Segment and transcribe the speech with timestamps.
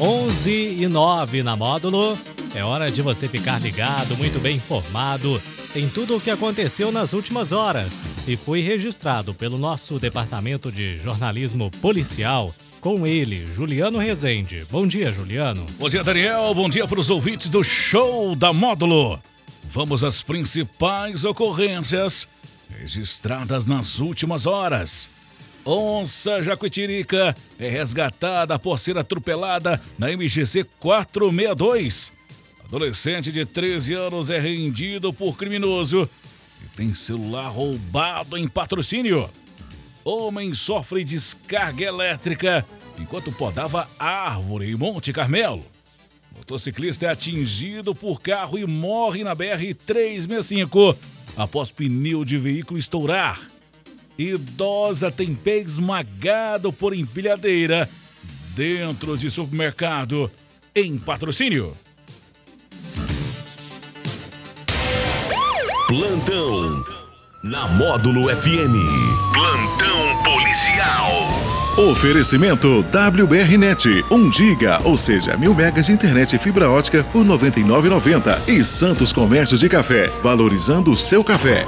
[0.00, 2.18] 11 e 9 na módulo.
[2.54, 5.40] É hora de você ficar ligado, muito bem informado
[5.76, 10.98] em tudo o que aconteceu nas últimas horas e foi registrado pelo nosso departamento de
[11.00, 12.54] jornalismo policial.
[12.80, 14.66] Com ele, Juliano Rezende.
[14.70, 15.66] Bom dia, Juliano.
[15.78, 16.54] Bom dia, Daniel.
[16.54, 19.20] Bom dia para os ouvintes do Show da Módulo.
[19.70, 22.26] Vamos às principais ocorrências
[22.78, 25.10] registradas nas últimas horas.
[25.64, 32.12] Onça Jacuitirica é resgatada após ser atropelada na MGC 462.
[32.64, 36.08] Adolescente de 13 anos é rendido por criminoso
[36.64, 39.28] e tem celular roubado em patrocínio.
[40.04, 42.64] Homem sofre descarga elétrica
[42.98, 45.64] enquanto podava árvore em Monte Carmelo.
[46.34, 50.96] Motociclista é atingido por carro e morre na BR-365
[51.36, 53.40] após pneu de veículo estourar.
[54.20, 57.88] Idosa tem pé esmagado por empilhadeira
[58.54, 60.30] dentro de supermercado
[60.74, 61.72] em patrocínio.
[65.88, 66.84] Plantão
[67.42, 68.76] na Módulo FM.
[69.32, 71.90] Plantão policial.
[71.90, 78.48] Oferecimento WBRnet, 1 giga, ou seja, mil megas de internet e fibra ótica por 99,90
[78.48, 81.64] e Santos Comércio de Café, valorizando o seu café.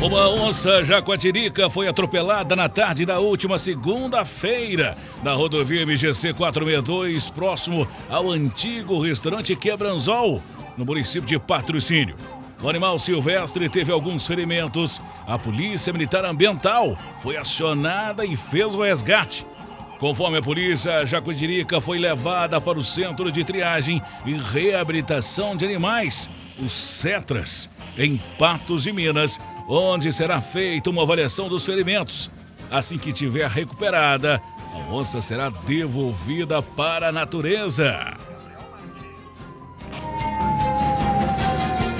[0.00, 7.86] Uma onça jacuatirica foi atropelada na tarde da última segunda-feira na rodovia MGC 462, próximo
[8.08, 10.40] ao antigo restaurante Quebranzol,
[10.76, 12.16] no município de Patrocínio.
[12.62, 15.02] O animal silvestre teve alguns ferimentos.
[15.26, 19.44] A Polícia Militar Ambiental foi acionada e fez o resgate.
[19.98, 25.64] Conforme a polícia, a Jacudirica foi levada para o Centro de Triagem e Reabilitação de
[25.64, 32.30] Animais, os CETRAS, em Patos de Minas, onde será feita uma avaliação dos ferimentos.
[32.70, 38.16] Assim que tiver recuperada, a onça será devolvida para a natureza.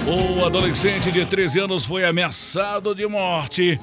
[0.07, 3.79] O adolescente de 13 anos foi ameaçado de morte.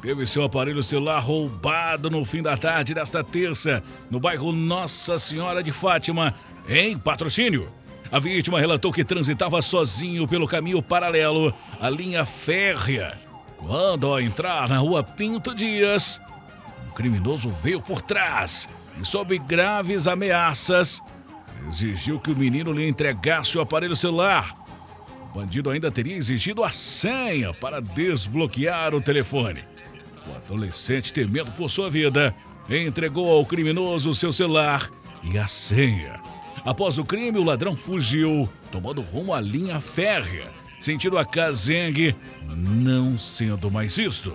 [0.00, 5.62] Teve seu aparelho celular roubado no fim da tarde desta terça, no bairro Nossa Senhora
[5.62, 6.34] de Fátima,
[6.68, 7.70] em patrocínio.
[8.10, 13.25] A vítima relatou que transitava sozinho pelo caminho paralelo à linha férrea.
[13.58, 16.20] Quando, ao entrar na rua Pinto Dias,
[16.86, 18.68] um criminoso veio por trás
[19.00, 21.02] e, sob graves ameaças,
[21.68, 24.66] exigiu que o menino lhe entregasse o aparelho celular
[25.36, 29.64] o bandido ainda teria exigido a senha para desbloquear o telefone.
[30.26, 32.34] O adolescente, temendo por sua vida,
[32.70, 34.88] entregou ao criminoso seu celular
[35.22, 36.20] e a senha.
[36.64, 43.16] Após o crime, o ladrão fugiu, tomando rumo à linha férrea, sentindo a Kazeng, não
[43.16, 44.34] sendo mais visto.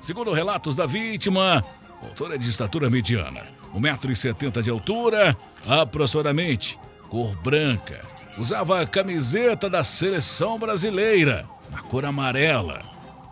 [0.00, 1.64] Segundo relatos da vítima,
[2.02, 5.36] o autor é de estatura mediana, 1,70m de altura,
[5.66, 8.04] aproximadamente, cor branca,
[8.36, 12.82] usava a camiseta da seleção brasileira, na cor amarela,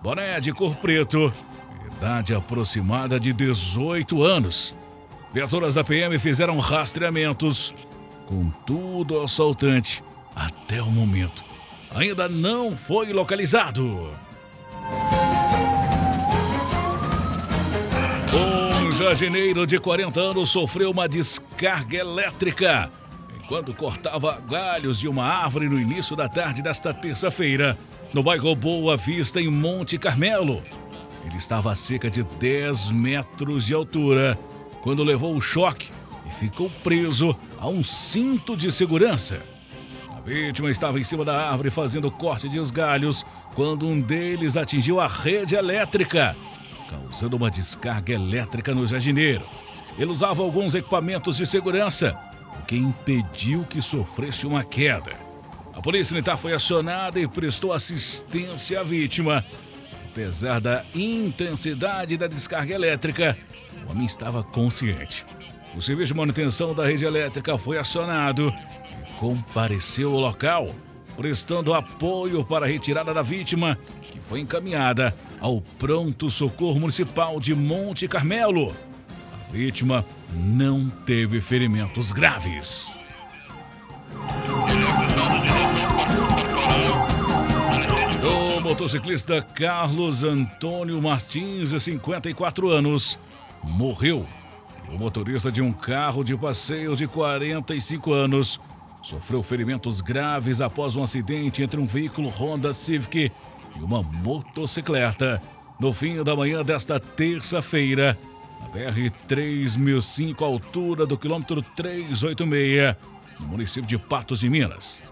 [0.02, 1.32] boné de cor preto,
[1.86, 4.74] idade aproximada de 18 anos.
[5.32, 7.74] Viaturas da PM fizeram rastreamentos.
[8.26, 10.02] Contudo, o assaltante,
[10.34, 11.44] até o momento,
[11.94, 14.12] ainda não foi localizado.
[18.34, 22.90] Um jardineiro de 40 anos sofreu uma descarga elétrica
[23.48, 27.76] quando cortava galhos de uma árvore no início da tarde desta terça-feira,
[28.12, 30.62] no bairro Boa Vista, em Monte Carmelo.
[31.24, 34.38] Ele estava a cerca de 10 metros de altura
[34.80, 35.90] quando levou o choque
[36.26, 39.51] e ficou preso a um cinto de segurança.
[40.24, 45.00] Vítima estava em cima da árvore fazendo corte de os galhos quando um deles atingiu
[45.00, 46.36] a rede elétrica,
[46.88, 49.44] causando uma descarga elétrica no jardineiro.
[49.98, 52.16] Ele usava alguns equipamentos de segurança
[52.68, 55.12] que impediu que sofresse uma queda.
[55.74, 59.44] A polícia militar foi acionada e prestou assistência à vítima.
[60.06, 63.36] Apesar da intensidade da descarga elétrica,
[63.86, 65.26] o homem estava consciente.
[65.74, 68.52] O serviço de manutenção da rede elétrica foi acionado
[69.22, 70.74] compareceu ao local,
[71.16, 73.78] prestando apoio para a retirada da vítima,
[74.10, 78.74] que foi encaminhada ao Pronto Socorro Municipal de Monte Carmelo
[79.52, 80.04] vítima
[80.34, 82.98] não teve ferimentos graves.
[88.24, 93.18] O motociclista Carlos Antônio Martins, de 54 anos,
[93.62, 94.26] morreu.
[94.88, 98.60] O motorista de um carro de passeio de 45 anos
[99.02, 103.32] sofreu ferimentos graves após um acidente entre um veículo Honda Civic
[103.76, 105.42] e uma motocicleta
[105.78, 108.16] no fim da manhã desta terça-feira
[108.72, 112.96] BR-3005, altura do quilômetro 386,
[113.40, 115.02] no município de Patos de Minas.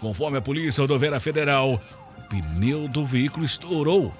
[0.00, 1.80] Conforme a Polícia Rodoviária Federal,
[2.16, 4.14] o pneu do veículo estourou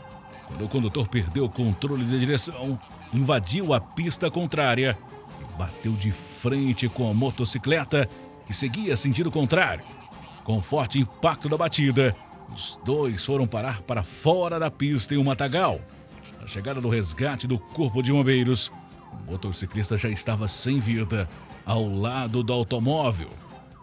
[0.50, 2.78] quando o condutor perdeu o controle da direção,
[3.14, 4.98] invadiu a pista contrária
[5.40, 8.08] e bateu de frente com a motocicleta
[8.50, 9.84] que seguia sentido contrário.
[10.42, 12.16] Com forte impacto da batida,
[12.52, 15.80] os dois foram parar para fora da pista em um matagal.
[16.40, 18.72] Na chegada do resgate do Corpo de Bombeiros,
[19.12, 21.30] o motociclista já estava sem vida
[21.64, 23.30] ao lado do automóvel.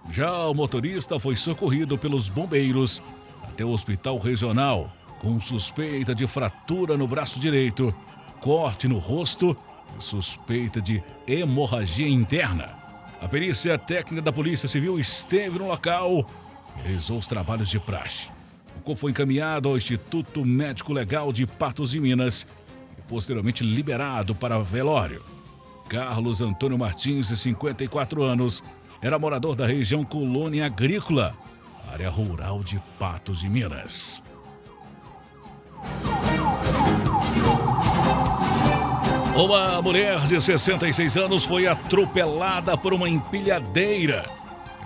[0.09, 3.01] Já o motorista foi socorrido pelos bombeiros
[3.43, 7.95] até o hospital regional com suspeita de fratura no braço direito,
[8.41, 9.55] corte no rosto
[9.97, 12.86] e suspeita de hemorragia interna.
[13.21, 16.29] A perícia técnica da Polícia Civil esteve no local
[16.77, 18.29] e realizou os trabalhos de praxe.
[18.77, 22.47] O corpo foi encaminhado ao Instituto Médico Legal de Patos de Minas
[23.07, 25.23] posteriormente liberado para velório.
[25.89, 28.63] Carlos Antônio Martins, de 54 anos,
[29.01, 31.35] era morador da região Colônia Agrícola,
[31.91, 34.21] área rural de Patos de Minas.
[39.37, 44.25] Uma mulher de 66 anos foi atropelada por uma empilhadeira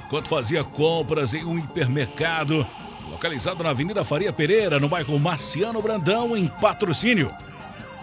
[0.05, 2.67] enquanto fazia compras em um hipermercado
[3.09, 7.31] localizado na Avenida Faria Pereira, no bairro Marciano Brandão, em patrocínio.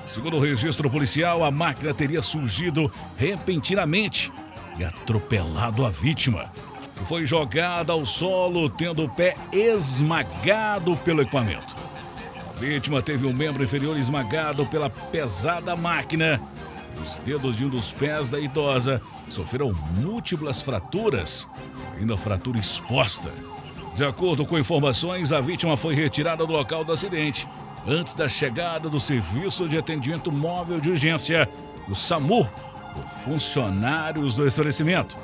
[0.06, 4.32] Segundo o registro policial, a máquina teria surgido repentinamente
[4.78, 6.50] e atropelado a vítima,
[6.96, 11.76] que foi jogada ao solo, tendo o pé esmagado pelo equipamento.
[12.58, 16.40] Vítima teve um membro inferior esmagado pela pesada máquina.
[17.00, 21.48] Os dedos de um dos pés da idosa sofreram múltiplas fraturas,
[21.96, 23.30] ainda fratura exposta.
[23.94, 27.48] De acordo com informações, a vítima foi retirada do local do acidente
[27.86, 31.48] antes da chegada do Serviço de Atendimento Móvel de Urgência,
[31.86, 32.44] do SAMU,
[32.92, 35.16] por funcionários do estabelecimento.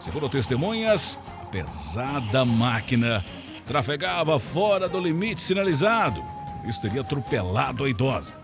[0.00, 3.22] Segundo testemunhas, a pesada máquina
[3.66, 6.37] trafegava fora do limite sinalizado.
[6.68, 8.34] Isso teria atropelado a idosa.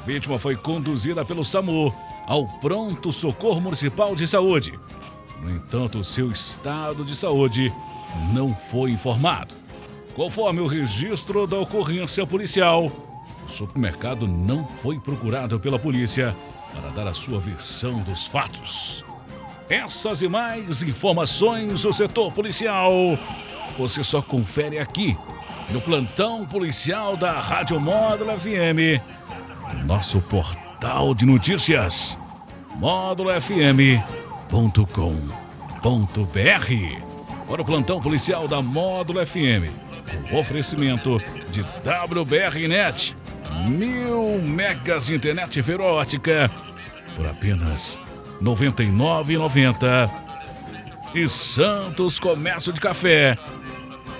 [0.00, 1.94] A vítima foi conduzida pelo SAMU
[2.26, 4.78] ao Pronto Socorro Municipal de Saúde.
[5.42, 7.72] No entanto, seu estado de saúde
[8.32, 9.54] não foi informado.
[10.14, 12.90] Conforme o registro da ocorrência policial,
[13.46, 16.36] o supermercado não foi procurado pela polícia
[16.72, 19.04] para dar a sua versão dos fatos.
[19.68, 23.18] Essas e mais informações do setor policial
[23.78, 25.16] você só confere aqui
[25.72, 29.00] no plantão policial da Rádio Módulo FM,
[29.84, 32.18] nosso portal de notícias
[32.76, 34.00] módulofm.com.br.
[37.48, 39.90] Para o plantão policial da Módulo FM
[40.32, 41.20] Oferecimento
[41.50, 43.16] de WBRnet.
[43.68, 46.50] Mil megas internet verótica
[47.16, 47.98] por apenas
[48.40, 50.10] R$ 99,90.
[51.12, 53.36] E Santos Comércio de Café,